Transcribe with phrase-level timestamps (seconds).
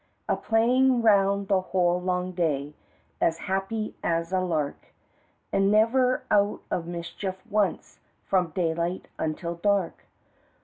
[0.27, 2.73] A playin' round the whole long day
[3.21, 4.87] As happy as a lark,
[5.53, 10.07] An' never out of mischief once From daylight until dark.